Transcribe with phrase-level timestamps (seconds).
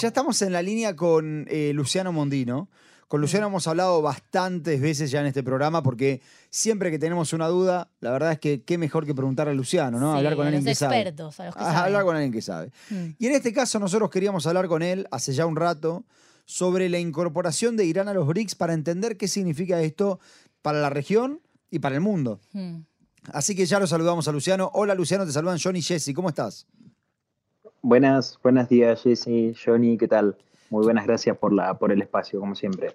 [0.00, 2.68] ya estamos en la línea con eh, Luciano Mondino.
[3.08, 6.20] Con Luciano hemos hablado bastantes veces ya en este programa porque
[6.50, 9.98] siempre que tenemos una duda, la verdad es que qué mejor que preguntar a Luciano,
[9.98, 10.12] ¿no?
[10.12, 11.00] Sí, hablar con a alguien que sabe.
[11.00, 11.56] a los que saben.
[11.58, 12.70] Hablar con alguien que sabe.
[12.90, 13.06] Mm.
[13.18, 16.04] Y en este caso nosotros queríamos hablar con él hace ya un rato
[16.44, 20.20] sobre la incorporación de Irán a los BRICS para entender qué significa esto
[20.62, 21.40] para la región
[21.70, 22.40] y para el mundo.
[22.52, 22.80] Mm.
[23.32, 24.70] Así que ya lo saludamos a Luciano.
[24.74, 26.12] Hola Luciano, te saludan John y Jesse.
[26.14, 26.66] ¿Cómo estás?
[27.82, 30.36] Buenas, buenos días, Jesse, Johnny, ¿qué tal?
[30.70, 32.94] Muy buenas gracias por, la, por el espacio, como siempre.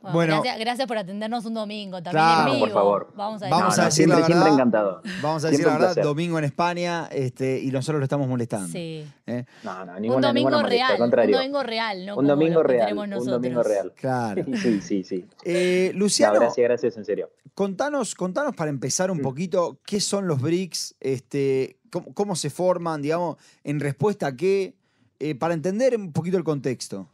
[0.00, 0.34] Bueno, Bueno.
[0.42, 2.66] gracias, gracias por atendernos un domingo también Claro, en vivo.
[2.66, 3.12] por favor.
[3.14, 3.82] Vamos a Vamos decir.
[3.82, 4.54] a decir la siempre, siempre verdad.
[4.54, 5.00] encantado.
[5.22, 8.26] Vamos a decir Siempre la un verdad, domingo en España este, y nosotros lo estamos
[8.26, 8.66] molestando.
[8.68, 9.06] Sí.
[9.28, 9.44] ¿eh?
[9.62, 10.98] No, no, Un ninguna, domingo ninguna molestia, real.
[10.98, 11.36] contrario.
[11.36, 12.16] Un domingo real, ¿no?
[12.16, 13.92] Un domingo real, tenemos un domingo real.
[13.94, 14.44] Claro.
[14.56, 15.24] Sí, sí, sí.
[15.44, 17.30] Eh, No, Luciano, gracias, gracias, en serio.
[17.54, 19.22] contanos, contanos para empezar un Mm.
[19.22, 21.76] poquito qué son los BRICS, este,
[22.14, 24.74] cómo, se forman, digamos, en respuesta a qué,
[25.20, 27.08] eh, para entender un poquito el contexto.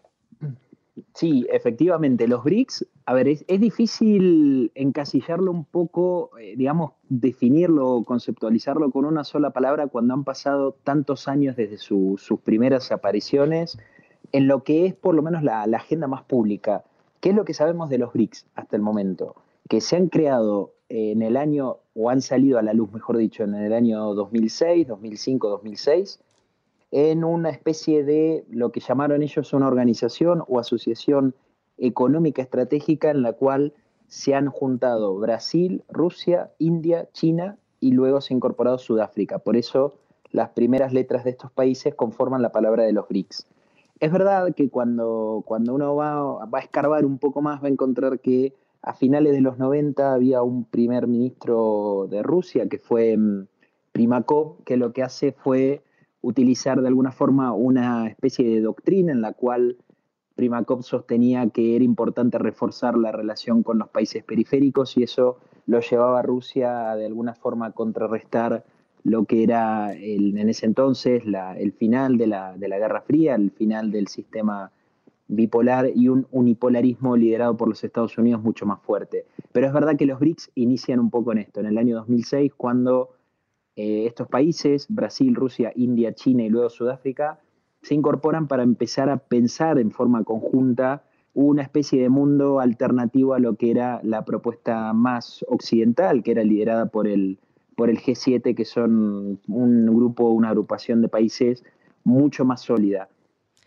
[1.15, 8.91] Sí, efectivamente, los BRICS, a ver, es, difícil encasillarlo un poco, eh, digamos, definirlo, conceptualizarlo
[8.91, 13.79] con una sola palabra cuando han pasado tantos años desde su- sus primeras apariciones
[14.33, 16.85] en lo que es por lo menos la, agenda más pública.
[17.21, 19.35] ¿Qué es lo que sabemos de los BRICS hasta el momento?
[19.69, 23.45] Que se han creado en el año, o han salido a la luz, mejor dicho,
[23.45, 26.21] en el año 2006, 2005, 2006,
[26.91, 31.35] en una especie de lo que llamaron ellos una organización o asociación
[31.77, 33.75] económica estratégica en la cual
[34.07, 39.39] se han juntado Brasil, Rusia, India, China y luego se ha incorporado Sudáfrica.
[39.39, 39.95] Por eso
[40.31, 43.47] las primeras letras de estos países conforman la palabra de los BRICS.
[44.01, 47.71] Es verdad que cuando, cuando uno va, va a escarbar un poco más va a
[47.71, 53.17] encontrar que a finales de los 90 había un primer ministro de Rusia que fue
[53.17, 53.47] mm,
[53.93, 55.83] Primakov, que lo que hace fue
[56.21, 59.77] utilizar de alguna forma una especie de doctrina en la cual
[60.35, 65.81] Primakov sostenía que era importante reforzar la relación con los países periféricos y eso lo
[65.81, 68.65] llevaba a Rusia de alguna forma a contrarrestar
[69.05, 71.25] lo que era en ese entonces
[71.57, 74.71] el final de la, de la Guerra Fría, el final del sistema
[75.29, 79.27] bipolar y un unipolarismo liderado por los Estados Unidos mucho más fuerte.
[79.53, 82.53] Pero es verdad que los BRICS inician un poco en esto, en el año 2006,
[82.57, 83.11] cuando
[83.77, 87.39] eh, estos países, Brasil, Rusia, India, China y luego Sudáfrica,
[87.83, 93.39] se incorporan para empezar a pensar en forma conjunta una especie de mundo alternativo a
[93.39, 97.39] lo que era la propuesta más occidental, que era liderada por el,
[97.77, 101.65] por el G7, que son un grupo, una agrupación de países
[102.03, 103.09] mucho más sólida.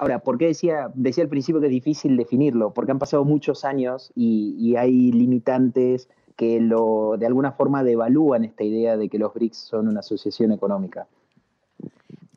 [0.02, 2.74] Ahora, ¿por qué decía, decía al principio que es difícil definirlo?
[2.74, 8.44] Porque han pasado muchos años y, y hay limitantes que lo, de alguna forma devalúan
[8.44, 11.08] esta idea de que los BRICS son una asociación económica.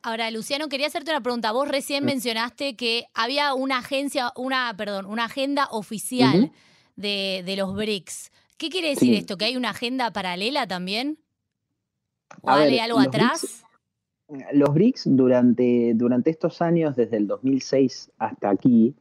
[0.03, 1.51] Ahora, Luciano, quería hacerte una pregunta.
[1.53, 2.05] Vos recién Mm.
[2.05, 6.51] mencionaste que había una agencia, una, perdón, una agenda oficial
[6.95, 8.31] de, de los BRICS.
[8.57, 9.15] ¿Qué quiere decir Sí.
[9.15, 9.37] esto?
[9.37, 11.17] ¿Que hay una agenda paralela también?
[12.43, 13.64] ¿O A hay ver, algo atrás?
[14.53, 18.95] Los BRICS durante, durante estos años, desde el 2006 hasta aquí,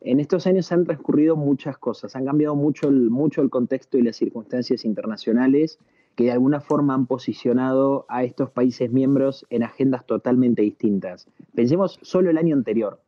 [0.00, 4.02] en estos años han transcurrido muchas cosas, han cambiado mucho el, mucho el contexto y
[4.02, 5.78] las circunstancias internacionales
[6.14, 11.28] que de alguna forma han posicionado a estos países miembros en agendas totalmente distintas.
[11.54, 13.00] Pensemos solo el año anterior,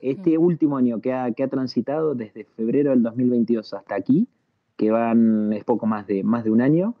[0.00, 4.28] este último año que ha, que ha transitado desde febrero del 2022 hasta aquí,
[4.76, 6.94] que van, es poco más de, más de un año,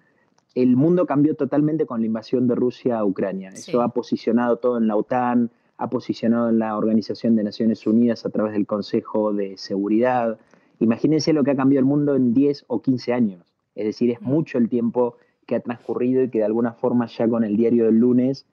[0.54, 3.52] el mundo cambió totalmente con la invasión de Rusia a Ucrania.
[3.52, 3.70] Sí.
[3.70, 8.26] Eso ha posicionado todo en la OTAN, ha posicionado en la Organización de Naciones Unidas
[8.26, 10.38] a través del Consejo de Seguridad.
[10.80, 13.44] Imagínense lo que ha cambiado el mundo en 10 o 15 años.
[13.74, 14.26] Es decir, es Mm.
[14.26, 15.16] mucho el tiempo
[15.46, 18.44] que ha transcurrido y que de alguna forma ya con el diario del lunes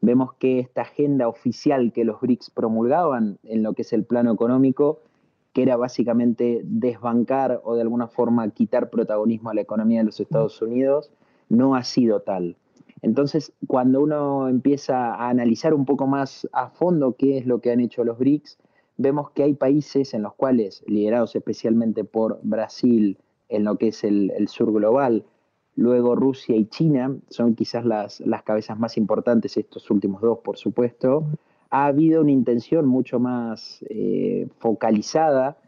[0.00, 4.32] vemos que esta agenda oficial que los BRICS promulgaban en lo que es el plano
[4.32, 4.98] económico,
[5.52, 10.18] que era básicamente desbancar o de alguna forma quitar protagonismo a la economía de los
[10.18, 11.12] Estados Unidos,
[11.52, 12.56] no ha sido tal.
[13.02, 17.70] Entonces, cuando uno empieza a analizar un poco más a fondo qué es lo que
[17.70, 18.58] han hecho los BRICS,
[18.96, 23.18] vemos que hay países en los cuales, liderados especialmente por Brasil,
[23.48, 25.24] en lo que es el, sur global,
[25.76, 30.56] luego Rusia y China, son quizás las, las cabezas más importantes, estos últimos dos, por
[30.56, 31.24] supuesto,
[31.70, 35.58] ha habido una intención mucho más eh, focalizada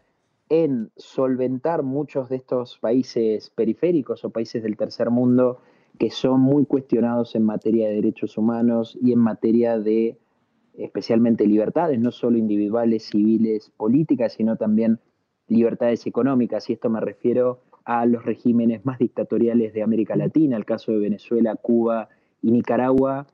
[0.49, 5.59] en solventar muchos de estos países periféricos o países del tercer mundo
[5.99, 10.19] que son muy cuestionados en materia de derechos humanos y en materia de
[10.77, 14.99] especialmente libertades, no solo individuales, civiles, políticas, sino también
[15.47, 16.69] libertades económicas.
[16.69, 20.99] Y esto me refiero a los regímenes más dictatoriales de América Latina, el caso de
[20.99, 22.09] Venezuela, Cuba
[22.43, 23.27] y Nicaragua,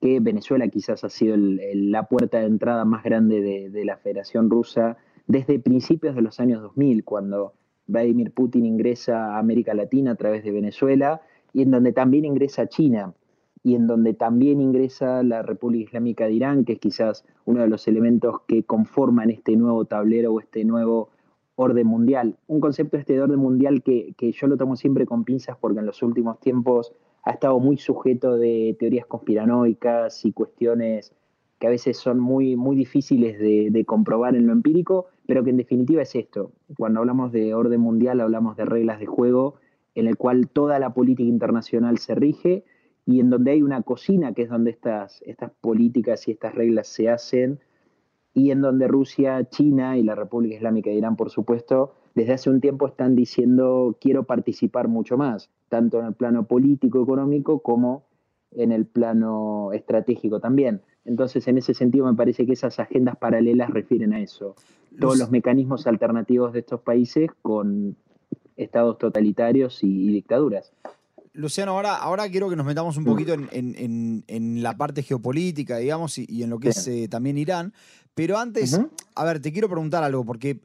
[0.00, 4.48] que Venezuela quizás ha sido la puerta de entrada más grande de, de, la Federación
[4.48, 7.52] Rusa desde principios de los años 2000, cuando
[7.86, 11.20] Vladimir Putin ingresa a América Latina a través de Venezuela
[11.52, 13.14] y en donde también ingresa China
[13.62, 17.68] y en donde también ingresa la República Islámica de Irán, que es quizás uno de
[17.68, 21.10] los elementos que conforman este nuevo tablero o este nuevo
[21.56, 22.36] orden mundial.
[22.46, 25.80] Un concepto este de orden mundial que, que yo lo tomo siempre con pinzas porque
[25.80, 26.92] en los últimos tiempos
[27.24, 31.12] ha estado muy sujeto de teorías conspiranoicas y cuestiones
[31.58, 35.50] que a veces son muy, muy difíciles de, de, comprobar en lo empírico, pero que
[35.50, 36.52] en definitiva es esto.
[36.78, 39.56] Cuando hablamos de orden mundial hablamos de reglas de juego
[39.98, 42.64] en el cual toda la política internacional se rige
[43.04, 46.88] y en donde hay una cocina, que es donde estas, estas políticas y estas reglas
[46.88, 47.58] se hacen,
[48.34, 52.50] y en donde Rusia, China y la República Islámica de Irán, por supuesto, desde hace
[52.50, 58.04] un tiempo están diciendo quiero participar mucho más, tanto en el plano político, económico, como
[58.52, 60.82] en el plano estratégico también.
[61.04, 64.54] Entonces, en ese sentido, me parece que esas agendas paralelas refieren a eso.
[65.00, 67.96] Todos los mecanismos alternativos de estos países con
[68.58, 70.72] estados totalitarios y, dictaduras.
[71.32, 76.42] Luciano, ahora, ahora quiero que nos metamos un poquito en, la parte geopolítica, digamos, y,
[76.42, 77.72] en lo que es eh, también Irán.
[78.14, 78.80] Pero antes,
[79.14, 80.60] a ver, te quiero preguntar algo, porque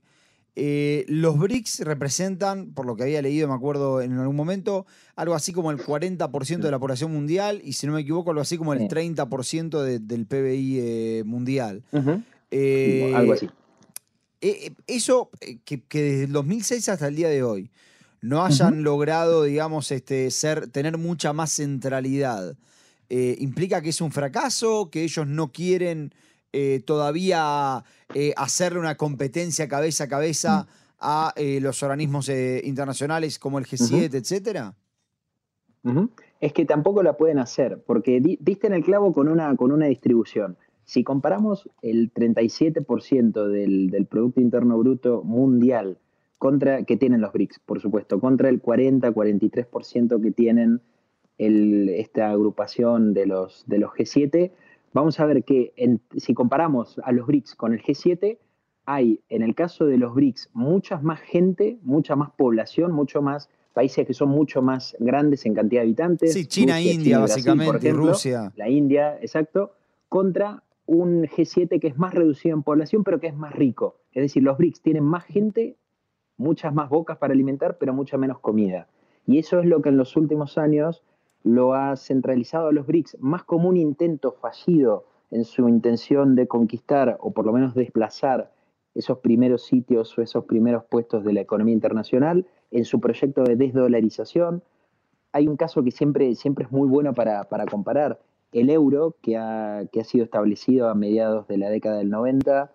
[0.56, 5.36] eh, los BRICS representan, por lo que había leído, me acuerdo en algún momento, algo
[5.36, 8.58] así como el 40% de la población mundial y, si no me equivoco, algo así
[8.58, 11.84] como el 30% del PBI eh, mundial.
[11.92, 13.48] algo así.
[14.88, 15.30] Eso,
[15.66, 17.72] que, desde el 2006 hasta el día de hoy,
[18.22, 22.56] no hayan logrado, digamos, este, ser, tener mucha más centralidad,
[23.10, 24.90] eh, ¿implica que es un fracaso?
[24.90, 26.14] ¿Que ellos no quieren
[26.52, 30.68] eh, todavía eh, hacerle una competencia cabeza a cabeza
[31.00, 34.74] a los organismos internacionales como el G7, etcétera?
[36.40, 39.88] Es que tampoco la pueden hacer, porque diste en el clavo con una, con una
[39.88, 40.58] distribución.
[40.86, 45.98] Si comparamos el 37% del, del Producto Interno Bruto mundial
[46.38, 50.82] contra, que tienen los BRICS, por supuesto, contra el 40-43% que tienen
[51.38, 54.52] esta agrupación de los, de los G7,
[54.94, 55.74] vamos a ver que
[56.18, 58.38] si comparamos a los BRICS con el G7,
[58.86, 63.50] hay en el caso de los BRICS mucha más gente, mucha más población, mucho más
[63.74, 66.34] países que son mucho más grandes en cantidad de habitantes.
[66.34, 68.52] Sí, China, India, básicamente, Rusia.
[68.56, 69.72] La India, exacto,
[70.10, 73.98] contra un G7 que es más reducido en población, pero que es más rico.
[74.12, 75.78] Es decir, los BRICS tienen más gente
[76.38, 78.88] muchas más bocas para alimentar, pero mucha menos comida.
[79.26, 81.04] Y eso es lo que en los últimos años
[81.44, 86.48] lo ha centralizado a los BRICS, más como un intento fallido en su intención de
[86.48, 88.52] conquistar o por lo menos desplazar
[88.94, 93.56] esos primeros sitios o esos primeros puestos de la economía internacional en su proyecto de
[93.56, 94.64] desdolarización.
[95.32, 98.20] Hay un caso que siempre, siempre es muy bueno para, comparar.
[98.54, 102.72] El euro, que ha, sido establecido a mediados de la década del 90,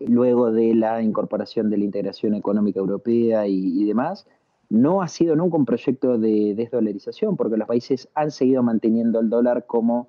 [0.00, 4.28] luego de la incorporación de la integración económica europea y, demás,
[4.70, 9.28] no ha sido nunca un proyecto de desdolarización, porque los países han seguido manteniendo el
[9.28, 10.08] dólar como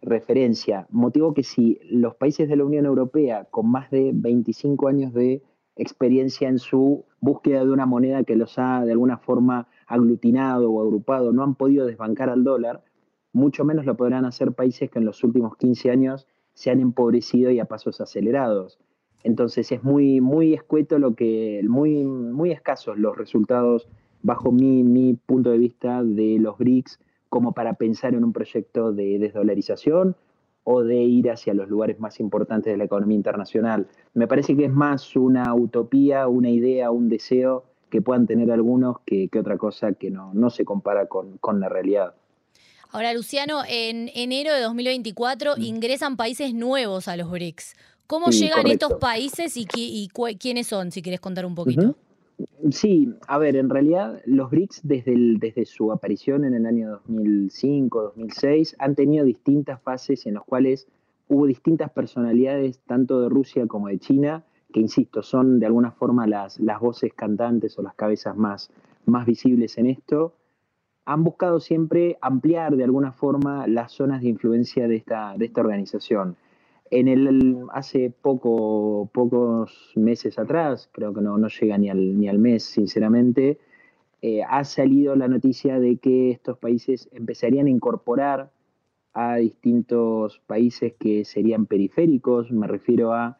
[0.00, 5.12] referencia, motivo que si los países de la Unión Europea, con más de 25 años
[5.12, 5.42] de
[5.76, 10.80] experiencia en su búsqueda de una moneda que los ha de alguna forma aglutinado o
[10.80, 12.82] agrupado, no han podido desbancar al dólar,
[13.36, 17.50] mucho menos lo podrán hacer países que en los últimos 15 años se han empobrecido
[17.50, 18.78] y a pasos acelerados.
[19.24, 23.88] Entonces es muy, muy escueto lo que, muy, muy escasos los resultados
[24.22, 28.92] bajo mi, mi punto de vista de los BRICS como para pensar en un proyecto
[28.92, 30.16] de desdolarización
[30.64, 33.86] o de ir hacia los lugares más importantes de la economía internacional.
[34.14, 39.00] Me parece que es más una utopía, una idea, un deseo que puedan tener algunos
[39.04, 42.14] que, otra cosa que no, no se compara con, con, la realidad.
[42.90, 45.62] Ahora, Luciano, en enero de 2024 mm.
[45.62, 47.74] ingresan países nuevos a los BRICS.
[48.06, 49.66] ¿Cómo llegan estos países y,
[50.38, 51.96] quiénes son, si quieres contar un poquito?
[52.70, 58.02] Sí, a ver, en realidad los BRICS desde, desde su aparición en el año 2005,
[58.02, 60.86] 2006, han tenido distintas fases en las cuales
[61.28, 66.26] hubo distintas personalidades, tanto de Rusia como de China, que, insisto, son de alguna forma
[66.26, 68.70] las, las voces cantantes o las cabezas más,
[69.06, 70.34] más visibles en esto,
[71.06, 75.60] han buscado siempre ampliar de alguna forma las zonas de influencia de esta, de esta
[75.60, 76.36] organización.
[76.90, 82.28] En el, hace poco, pocos meses atrás, creo que no, no llega ni al, ni
[82.28, 83.58] al mes, sinceramente,
[84.20, 88.50] eh, ha salido la noticia de que estos países empezarían a incorporar
[89.14, 93.38] a distintos países que serían periféricos, me refiero a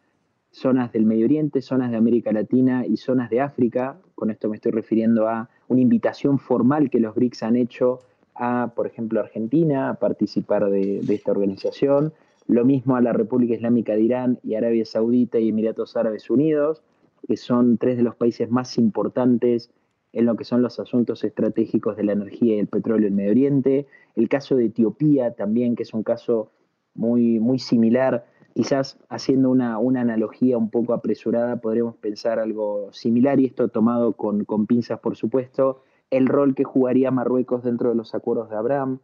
[0.51, 4.01] zonas del Medio Oriente, zonas de América Latina y zonas de África.
[4.15, 8.01] Con esto me estoy refiriendo a una invitación formal que los BRICS han hecho
[8.35, 12.13] a, por ejemplo, Argentina a participar de, esta organización,
[12.47, 16.83] lo mismo a la República Islámica de Irán y Arabia Saudita y Emiratos Árabes Unidos,
[17.27, 19.71] que son tres de los países más importantes
[20.13, 23.33] en lo que son los asuntos estratégicos de la energía y el petróleo en Medio
[23.33, 23.87] Oriente.
[24.15, 26.51] El caso de Etiopía también, que es un caso
[26.95, 28.25] muy, muy similar,
[28.57, 34.15] quizás haciendo una, una, analogía un poco apresurada, podríamos pensar algo similar, y esto tomado
[34.15, 38.57] con, con pinzas, por supuesto, el rol que jugaría Marruecos dentro de los acuerdos de
[38.57, 39.01] Abraham.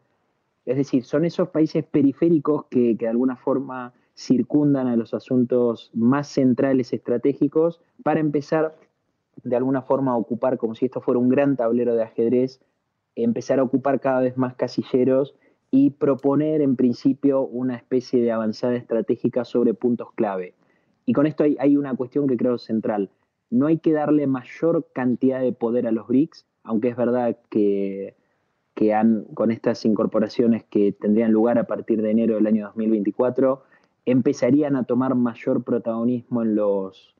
[0.65, 6.29] Es decir, son esos países periféricos que, de alguna forma circundan a los asuntos más
[6.29, 8.75] centrales estratégicos para empezar
[9.43, 12.63] de alguna forma a ocupar, como si esto fuera un gran tablero de ajedrez,
[13.17, 15.35] empezar a ocupar cada vez más casilleros
[15.75, 20.55] y proponer en principio una especie de avanzada estratégica sobre puntos clave.
[21.07, 23.11] Y con esto hay, una cuestión que creo central.
[23.49, 28.15] No hay que darle mayor cantidad de poder a los BRICS, aunque es verdad que,
[28.95, 33.63] han, con estas incorporaciones que tendrían lugar a partir de enero del año 2024,
[34.05, 37.15] empezarían a tomar mayor protagonismo en los,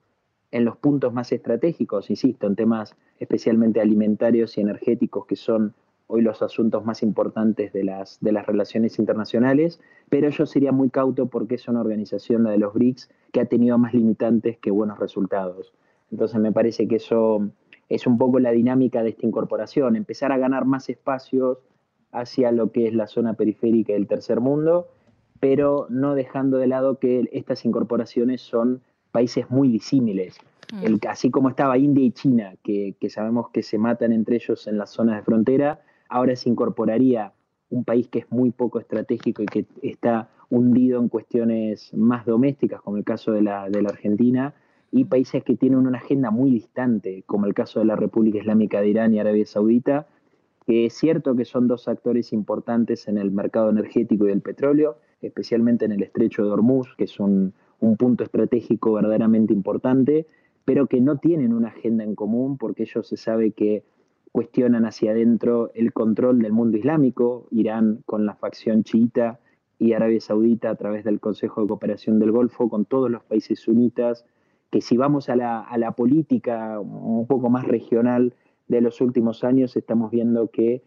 [0.51, 5.75] en los puntos más estratégicos, insisto, en temas especialmente alimentarios y energéticos, que son
[6.13, 10.91] hoy los asuntos más importantes de las, de las relaciones internacionales, pero yo sería muy
[10.91, 14.71] cauto porque es una organización, la de los BRICS, que ha tenido más limitantes que
[14.71, 15.73] buenos resultados.
[16.11, 17.49] Entonces me parece que eso
[17.89, 21.59] es un poco la dinámica de esta incorporación, empezar a ganar más espacios
[22.13, 24.89] hacia lo que es la zona periférica del tercer mundo,
[25.41, 30.39] pero no dejando de lado que estas incorporaciones son países muy disímiles.
[30.73, 31.07] Mm.
[31.07, 34.91] así como estaba India y China, que, sabemos que se matan entre ellos en las
[34.91, 35.81] zonas de frontera,
[36.13, 37.33] ahora se incorporaría
[37.71, 42.83] un país que es muy poco estratégico y que está hundido en cuestiones más domésticas,
[42.83, 44.55] como el caso de la, de la Argentina,
[44.91, 48.83] y países que tienen una agenda muy distante, como el caso de la República Islámica
[48.83, 50.07] de Irán y Arabia Saudita,
[50.67, 54.99] que es cierto que son dos actores importantes en el mercado energético y del petróleo,
[55.23, 57.55] especialmente en el estrecho de Hormuz, que es un,
[57.99, 60.29] punto estratégico verdaderamente importante,
[60.65, 63.83] pero que no tienen una agenda en común porque ellos se sabe que
[64.33, 69.39] cuestionan hacia adentro el control del mundo islámico, Irán con la facción chiita
[69.79, 73.61] y Arabia Saudita a través del Consejo de Cooperación del Golfo, con todos los países
[73.61, 74.25] sunitas
[74.73, 78.35] que si vamos a la, política un poco más regional
[78.69, 80.83] de los últimos años, estamos viendo que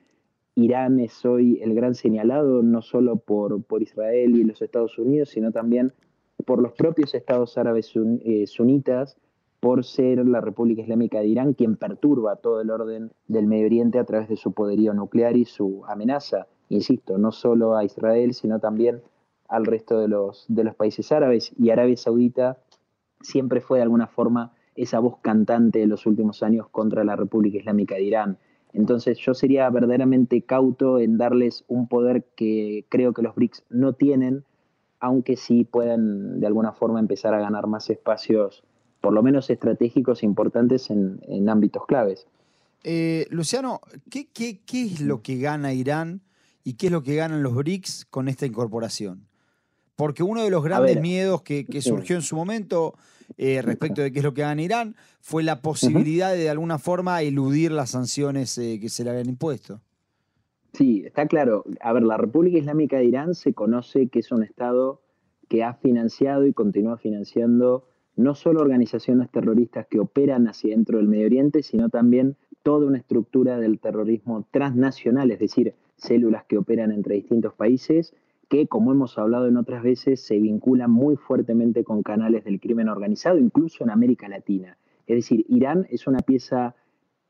[0.55, 5.29] Irán es hoy el gran señalado, no solo por, por Israel y los Estados Unidos,
[5.29, 5.93] sino también
[6.45, 9.17] por los propios estados árabes eh, sunitas,
[9.65, 13.97] por ser la República Islámica de Irán quien perturba todo el orden del Medio Oriente
[13.97, 18.59] a través de su poderío nuclear y su amenaza, insisto, no solo a Israel, sino
[18.59, 19.01] también
[19.47, 20.45] al resto de los,
[20.77, 21.51] países árabes.
[21.57, 22.59] Y Arabia Saudita
[23.21, 27.57] siempre fue de alguna forma esa voz cantante de los últimos años contra la República
[27.57, 28.37] Islámica de Irán.
[28.71, 33.93] Entonces yo sería verdaderamente cauto en darles un poder que creo que los BRICS no
[33.93, 34.43] tienen,
[34.99, 38.63] aunque sí puedan de alguna forma empezar a ganar más espacios,
[39.05, 42.25] por lo menos estratégicos importantes en, ámbitos claves.
[42.83, 44.27] Eh, Luciano, ¿qué,
[44.73, 46.21] es lo que gana Irán
[46.63, 49.27] y qué es lo que ganan los BRICS con esta incorporación?
[49.95, 52.95] Porque uno de los grandes miedos que, surgió en su momento
[53.37, 56.79] eh, respecto de qué es lo que gana Irán fue la posibilidad de de alguna
[56.79, 59.81] forma eludir las sanciones eh, que se le habían impuesto.
[60.73, 61.63] Sí, está claro.
[61.79, 65.03] A ver, la República Islámica de Irán se conoce que es un Estado
[65.47, 71.07] que ha financiado y continúa financiando no solo organizaciones terroristas que operan hacia dentro del
[71.07, 76.91] Medio Oriente, sino también toda una estructura del terrorismo transnacional, es decir, células que operan
[76.91, 78.13] entre distintos países
[78.49, 82.89] que, como hemos hablado en otras veces, se vinculan muy fuertemente con canales del crimen
[82.89, 84.77] organizado, incluso en América Latina.
[85.07, 86.75] Es decir, Irán es una pieza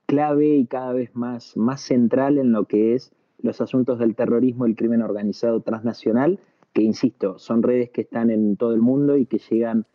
[0.05, 3.11] clave y cada vez más, más central en lo que es
[3.41, 6.39] los asuntos del terrorismo y el crimen organizado transnacional,
[6.73, 9.85] que, insisto, son redes que están en todo el mundo y que llegan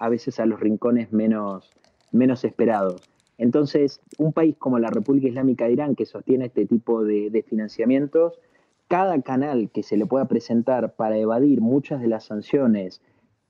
[0.00, 1.70] a veces a los rincones menos,
[2.10, 3.02] menos esperados.
[3.38, 8.40] Entonces, un país como la República Islámica de Irán, que sostiene este tipo de, financiamientos,
[8.88, 13.02] cada canal que se le pueda presentar para evadir muchas de las sanciones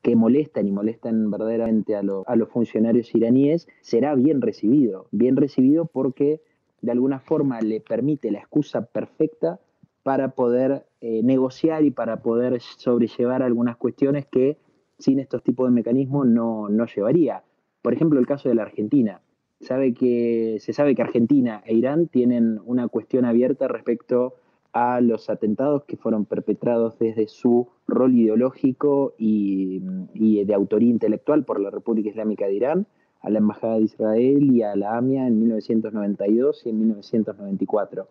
[0.03, 5.07] que molestan y molestan verdaderamente a, los funcionarios iraníes, será bien recibido.
[5.13, 6.41] Bien recibido porque
[6.83, 9.61] de alguna forma le permite la excusa perfecta
[10.03, 14.57] para poder eh, negociar y para poder sobrellevar algunas cuestiones que
[15.01, 17.43] sin estos tipos de mecanismos no, no llevaría.
[17.83, 19.21] Por ejemplo, el caso de la Argentina.
[19.61, 24.35] Sabe que, se sabe que Argentina e Irán tienen una cuestión abierta respecto
[24.73, 29.81] a los atentados que fueron perpetrados desde su rol ideológico y,
[30.45, 32.87] de autoría intelectual por la República Islámica de Irán,
[33.21, 38.09] a la Embajada de Israel y a la AMIA en 1992 y en 1994.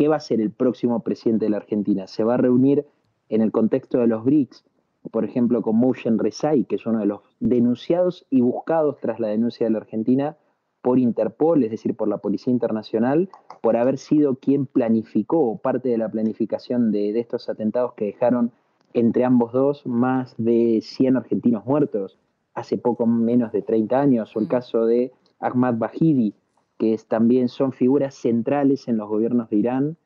[0.00, 2.06] ¿qué va a ser el próximo presidente de la Argentina?
[2.06, 2.86] ¿Se va a reunir
[3.28, 4.64] en el contexto de los BRICS,
[5.10, 9.28] por ejemplo, con Motion Rezai, que es uno de los denunciados y buscados tras la
[9.28, 10.36] denuncia de la Argentina
[10.82, 13.28] por Interpol, es decir, por la Policía Internacional,
[13.60, 18.52] por haber sido quien planificó parte de la planificación de, de estos atentados que dejaron
[18.94, 22.18] entre ambos dos más de 100 argentinos muertos
[22.54, 24.48] hace poco menos de 30 años, o el mm.
[24.48, 26.34] caso de Ahmad Bahidi,
[26.78, 29.96] que es, también son figuras centrales en los gobiernos de Irán,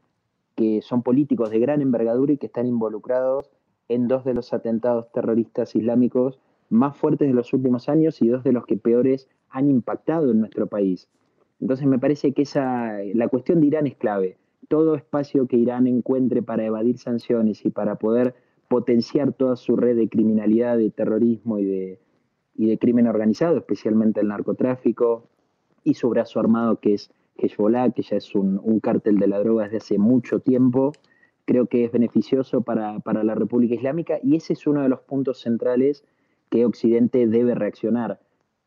[0.54, 3.50] que son políticos de gran envergadura y que están involucrados
[3.88, 6.38] en dos de los atentados terroristas islámicos
[6.71, 10.41] más fuertes de los últimos años y dos de los que peores han impactado en
[10.41, 11.09] nuestro país.
[11.61, 14.37] Entonces me parece que esa, la cuestión de Irán es clave.
[14.69, 18.35] Todo espacio que Irán encuentre para evadir sanciones y para poder
[18.69, 22.00] potenciar toda su red de criminalidad, de terrorismo y de,
[22.57, 25.29] y de crimen organizado, especialmente el narcotráfico,
[25.85, 29.38] y su brazo armado que es Hezbollah, que ya es un, un cártel de la
[29.38, 30.93] droga desde hace mucho tiempo,
[31.44, 35.00] creo que es beneficioso para, para, la República Islámica y ese es uno de los
[35.00, 36.04] puntos centrales
[36.50, 38.20] que Occidente debe reaccionar,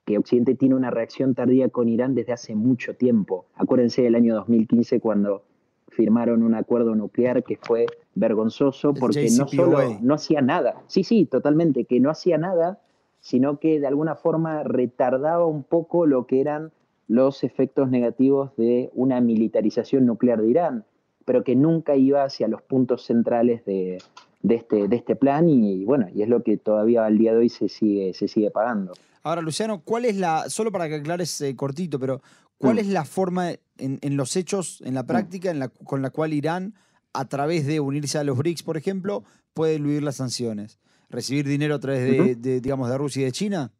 [0.05, 3.45] que Occidente tiene una reacción tardía con Irán desde hace mucho tiempo.
[3.55, 5.43] Acuérdense del año 2015 cuando
[5.89, 11.25] firmaron un acuerdo nuclear que fue vergonzoso porque no solo no hacía nada, sí, sí,
[11.25, 12.79] totalmente, que no hacía nada
[13.19, 16.71] sino que de alguna forma retardaba un poco lo que eran
[17.07, 20.85] los efectos negativos de una militarización nuclear de Irán,
[21.27, 23.97] pero que nunca iba hacia los puntos centrales de,
[24.47, 27.49] este, de este plan y bueno, y es lo que todavía al día de hoy
[27.49, 28.93] se sigue, se sigue pagando.
[29.23, 32.21] Ahora, Luciano, ¿cuál es la, solo para que aclares eh, cortito, pero
[32.57, 32.79] cuál mm.
[32.79, 35.07] es la forma en, los hechos, en la mm.
[35.07, 36.75] práctica, en la, con la cual Irán,
[37.11, 40.79] a través de unirse a los BRICS, por ejemplo, puede eludir las sanciones?
[41.09, 43.71] recibir dinero a través de, digamos, de Rusia y de China?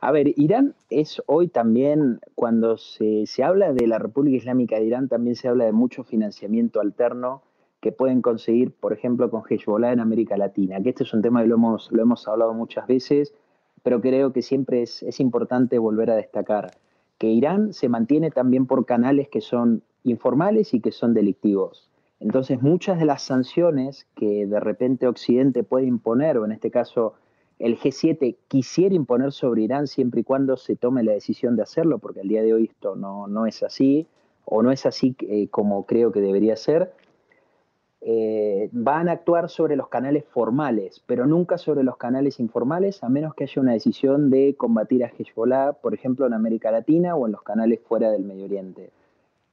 [0.00, 5.08] A ver, Irán es hoy también, cuando se, habla de la República Islámica de Irán,
[5.08, 7.42] también se habla de mucho financiamiento alterno
[7.80, 11.42] que pueden conseguir, por ejemplo, con Hezbollah en América Latina, que este es un tema
[11.42, 13.34] que lo hemos, lo hemos hablado muchas veces,
[13.82, 16.70] pero creo que siempre es, es importante volver a destacar
[17.18, 21.90] que Irán se mantiene también por canales que son informales y que son delictivos.
[22.20, 27.14] Entonces, muchas de las sanciones que de repente Occidente puede imponer, o en este caso
[27.58, 31.98] el G7 quisiera imponer sobre Irán siempre y cuando se tome la decisión de hacerlo,
[31.98, 34.06] porque al día de hoy esto no, no es así,
[34.44, 36.92] o no es así eh, como creo que debería ser,
[38.00, 43.08] eh, van a actuar sobre los canales formales, pero nunca sobre los canales informales, a
[43.08, 47.26] menos que haya una decisión de combatir a Hezbollah, por ejemplo, en América Latina o
[47.26, 48.90] en los canales fuera del Medio Oriente.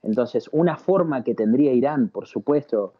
[0.03, 2.93] Entonces, una forma que tendría Irán, por supuesto,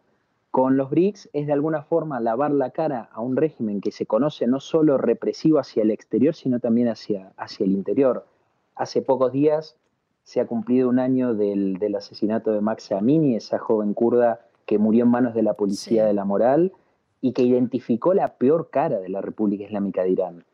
[0.55, 4.05] con los BRICS es de alguna forma lavar la cara a un régimen que se
[4.05, 8.25] conoce no solo represivo hacia el exterior, sino también hacia, hacia el interior.
[8.73, 9.75] Hace pocos días
[10.23, 15.03] se ha cumplido un año del, asesinato de Max Amini, esa joven kurda que murió
[15.03, 16.71] en manos de la policía de la moral
[17.19, 20.45] y que identificó la peor cara de la República Islámica de Irán.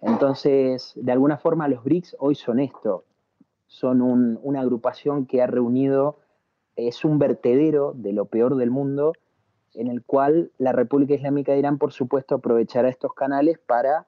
[0.00, 3.04] Entonces, de alguna forma los BRICS hoy son esto,
[3.66, 4.00] son
[4.42, 6.16] una agrupación que ha reunido,
[6.76, 9.12] es un vertedero de lo peor del mundo,
[9.74, 14.06] en el cual la República Islámica de Irán, por supuesto, aprovechará estos canales para,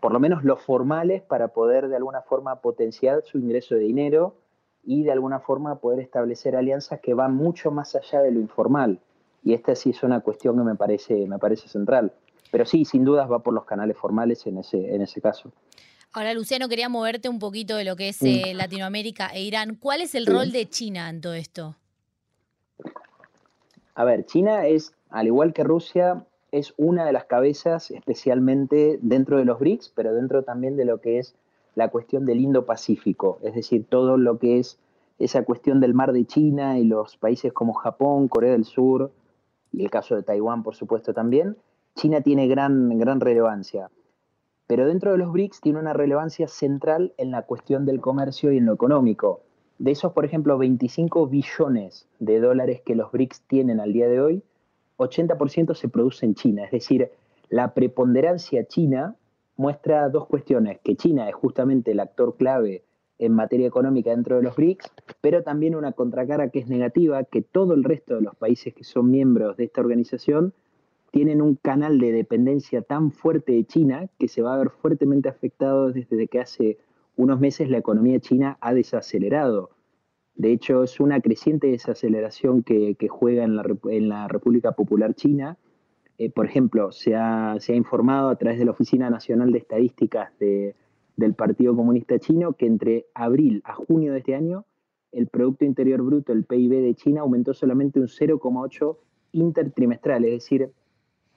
[0.00, 4.36] por lo menos los formales, para poder de alguna forma potenciar su ingreso de dinero
[4.84, 9.00] y de alguna forma poder establecer alianzas que van mucho más allá de lo informal.
[9.42, 12.12] Y esta sí es una cuestión que me parece, me parece central.
[12.50, 15.52] Pero sí, sin dudas va por los canales formales en ese, en ese caso.
[16.12, 19.76] Ahora, Luciano, quería moverte un poquito de lo que es eh, Latinoamérica e Irán.
[19.76, 21.76] ¿Cuál es el rol de China en todo esto?
[24.00, 29.36] A ver, China es, al igual que Rusia, es una de las cabezas, especialmente dentro
[29.36, 31.34] de los BRICS, pero dentro también de lo que es
[31.74, 34.78] la cuestión del Indo-Pacífico, es decir, todo lo que es
[35.18, 39.12] esa cuestión del mar de China y los países como Japón, Corea del Sur
[39.70, 41.58] y el caso de Taiwán, por supuesto, también.
[41.94, 43.90] China tiene gran, gran relevancia
[44.70, 48.58] pero dentro de los BRICS tiene una relevancia central en la cuestión del comercio y
[48.58, 49.40] en lo económico.
[49.80, 54.20] De esos, por ejemplo, 25 billones de dólares que los BRICS tienen al día de
[54.20, 54.42] hoy,
[54.98, 56.64] 80% se produce en China.
[56.64, 57.10] Es decir,
[57.48, 59.16] la preponderancia china
[59.56, 62.84] muestra dos cuestiones, que China es justamente el actor clave
[63.18, 67.40] en materia económica dentro de los BRICS, pero también una contracara que es negativa, que
[67.40, 70.52] todo el resto de los países que son miembros de esta organización
[71.10, 75.30] tienen un canal de dependencia tan fuerte de China que se va a ver fuertemente
[75.30, 76.76] afectado desde que hace
[77.16, 79.70] unos meses la economía china ha desacelerado.
[80.34, 83.56] De hecho, es una creciente desaceleración que, juega en
[84.08, 85.58] la, República Popular China.
[86.18, 91.34] Eh, por ejemplo, se ha, informado a través de la Oficina Nacional de Estadísticas del
[91.34, 94.64] Partido Comunista Chino que entre abril a junio de este año
[95.12, 98.96] el Producto Interior Bruto, el PIB de China, aumentó solamente un 0,8
[99.32, 100.70] intertrimestral, es decir,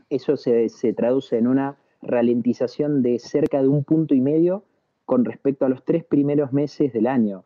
[0.09, 4.63] eso se, se, traduce en una ralentización de cerca de un punto y medio
[5.05, 7.43] con respecto a los tres primeros meses del año.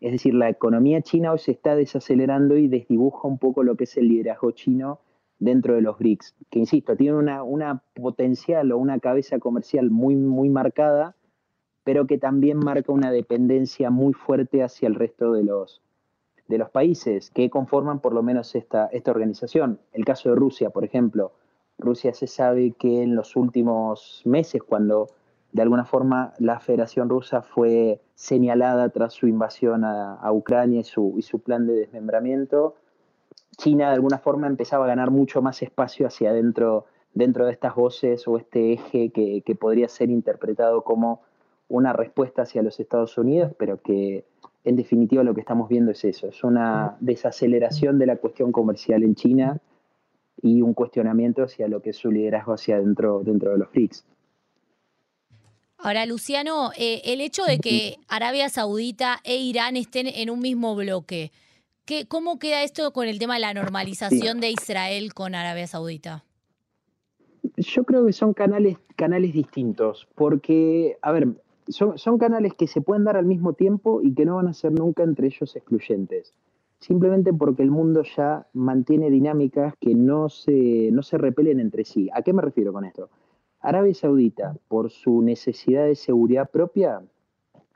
[0.00, 3.84] Es decir, la economía china hoy se está desacelerando y desdibuja un poco lo que
[3.84, 5.00] es el liderazgo chino
[5.38, 10.14] dentro de los BRICS, que insisto, tiene una, una potencial o una cabeza comercial muy,
[10.14, 11.16] muy marcada,
[11.82, 15.82] pero que también marca una dependencia muy fuerte hacia el resto de los,
[16.46, 19.80] de los países que conforman por lo menos esta, esta organización.
[19.92, 21.32] El caso de Rusia, por ejemplo.
[21.78, 25.08] Rusia se sabe que en los últimos meses, cuando
[25.52, 31.42] de alguna forma la Federación Rusa fue señalada tras su invasión a, Ucrania y su,
[31.44, 32.76] plan de desmembramiento,
[33.56, 37.74] China de alguna forma empezaba a ganar mucho más espacio hacia adentro dentro de estas
[37.74, 41.22] voces o este eje que, podría ser interpretado como
[41.68, 44.24] una respuesta hacia los Estados Unidos, pero que
[44.64, 49.02] en definitiva lo que estamos viendo es eso, es una desaceleración de la cuestión comercial
[49.02, 49.60] en China
[50.42, 54.06] y un cuestionamiento hacia lo que es su liderazgo hacia dentro, dentro de los BRICS.
[55.82, 60.76] Ahora, Luciano, eh, el hecho de que Arabia Saudita e Irán estén en un mismo
[60.76, 61.32] bloque,
[61.86, 66.24] ¿qué, ¿cómo queda esto con el tema de la normalización de Israel con Arabia Saudita?
[67.56, 71.28] Yo creo que son canales, canales distintos, porque, a ver,
[71.68, 74.72] son, canales que se pueden dar al mismo tiempo y que no van a ser
[74.72, 76.34] nunca entre ellos excluyentes.
[76.78, 82.10] Simplemente porque el mundo ya mantiene dinámicas que no se, no se repelen entre sí.
[82.12, 83.08] ¿A qué me refiero con esto?
[83.60, 87.02] Arabia Saudita, por su necesidad de seguridad propia,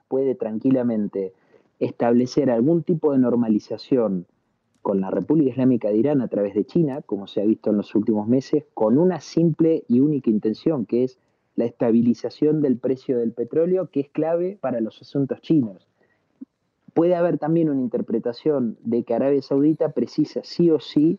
[0.09, 1.35] puede tranquilamente
[1.79, 4.27] establecer algún tipo de normalización
[4.81, 7.77] con la República Islámica de Irán a través de China, como se ha visto en
[7.77, 11.19] los últimos meses, con una simple y única intención, que es
[11.57, 15.87] la estabilización del precio del petróleo, que es clave para los asuntos chinos.
[16.95, 21.19] Puede haber también una interpretación de que Arabia Saudita precisa sí o sí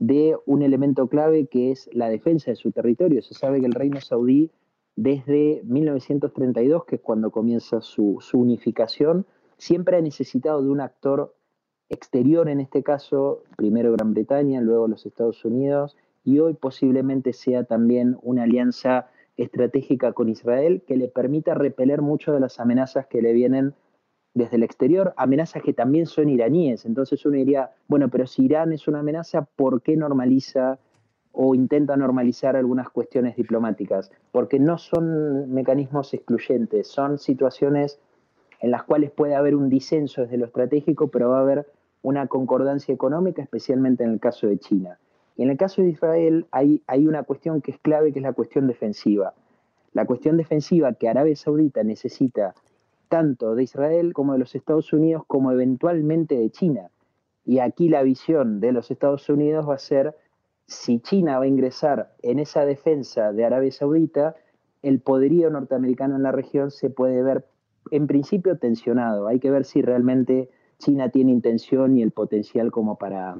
[0.00, 3.22] de un elemento clave que es la defensa de su territorio.
[3.22, 4.50] Se sabe que el reino saudí
[4.96, 9.26] desde 1932, que es cuando comienza su, su unificación,
[9.58, 11.34] siempre ha necesitado de un actor
[11.90, 17.64] exterior, en este caso, primero Gran Bretaña, luego los Estados Unidos, y hoy posiblemente sea
[17.64, 23.22] también una alianza estratégica con Israel que le permita repeler mucho de las amenazas que
[23.22, 23.74] le vienen
[24.34, 26.84] desde el exterior, amenazas que también son iraníes.
[26.84, 30.78] Entonces uno diría, bueno, pero si Irán es una amenaza, ¿por qué normaliza
[31.32, 34.10] o intenta normalizar algunas cuestiones diplomáticas?
[34.32, 37.98] Porque no son mecanismos excluyentes, son situaciones
[38.60, 41.66] en las cuales puede haber un disenso desde lo estratégico, pero va a haber
[42.02, 44.98] una concordancia económica, especialmente en el caso de China.
[45.36, 48.22] Y en el caso de Israel hay, hay una cuestión que es clave, que es
[48.22, 49.34] la cuestión defensiva.
[49.92, 52.54] La cuestión defensiva que Arabia Saudita necesita
[53.10, 56.90] tanto de Israel como de los Estados Unidos, como eventualmente de China.
[57.44, 60.16] Y aquí la visión de los Estados Unidos va a ser,
[60.66, 64.36] si China va a ingresar en esa defensa de Arabia Saudita,
[64.82, 67.44] el poderío norteamericano en la región se puede ver
[67.90, 69.26] en principio tensionado.
[69.26, 73.36] Hay que ver si realmente China tiene intención y el potencial como para,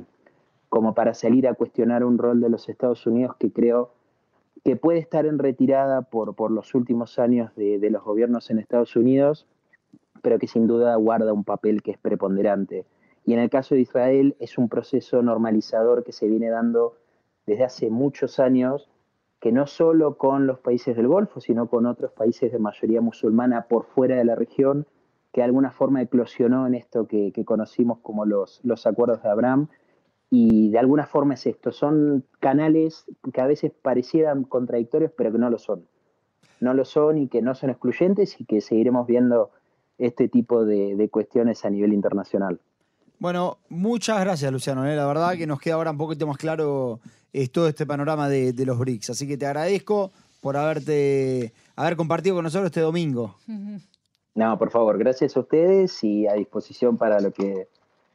[0.68, 3.92] como para salir a cuestionar un rol de los Estados Unidos que creo
[4.64, 8.59] que puede estar en retirada por, por los últimos años de, de, los gobiernos en
[8.59, 9.46] Estados Unidos,
[10.22, 12.87] pero que sin duda guarda un papel que es preponderante.
[13.24, 16.96] Y en el caso de Israel es un proceso normalizador que se viene dando
[17.46, 18.88] desde hace muchos años,
[19.40, 23.66] que no solo con los países del Golfo, sino con otros países de mayoría musulmana
[23.68, 24.87] por fuera de la región,
[25.33, 29.68] que de alguna forma eclosionó en esto que, conocimos como los, los acuerdos de Abraham,
[30.30, 35.38] y de alguna forma es esto, son canales que a veces parecieran contradictorios, pero que
[35.38, 35.87] no lo son.
[36.61, 39.50] No lo son y que no son excluyentes y que seguiremos viendo
[40.00, 42.58] este tipo de, cuestiones a nivel internacional.
[43.18, 44.96] Bueno, muchas gracias Luciano, ¿eh?
[44.96, 47.00] la verdad que nos queda ahora un poquito más claro
[47.32, 50.10] eh, todo este panorama de, de, los BRICS, así que te agradezco
[50.40, 53.36] por haberte haber compartido con nosotros este domingo.
[54.34, 57.68] No, por favor, gracias a ustedes y a disposición para lo que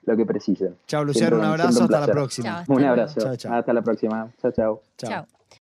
[0.05, 0.75] lo que precisen.
[0.87, 2.63] Chao, Luciano, un abrazo, hasta la próxima.
[2.67, 3.27] un abrazo.
[3.27, 4.31] Hasta la próxima.
[4.41, 4.81] Chao, chao.
[4.97, 5.25] Chao.